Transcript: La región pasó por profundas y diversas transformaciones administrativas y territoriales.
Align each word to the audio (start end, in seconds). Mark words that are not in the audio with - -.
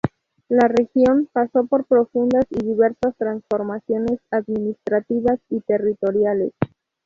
La 0.49 0.67
región 0.67 1.29
pasó 1.31 1.67
por 1.67 1.85
profundas 1.85 2.45
y 2.49 2.65
diversas 2.65 3.15
transformaciones 3.17 4.17
administrativas 4.31 5.39
y 5.49 5.59
territoriales. 5.59 6.53